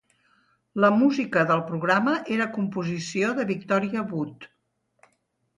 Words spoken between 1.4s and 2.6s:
del programa era